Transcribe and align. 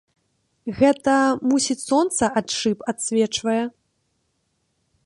Гэта, 0.79 1.15
мусіць, 1.51 1.77
сонца 1.89 2.23
ад 2.43 2.47
шыб 2.57 2.77
адсвечвае. 2.95 3.61